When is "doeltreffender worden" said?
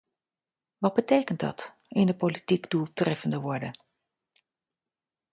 2.69-3.79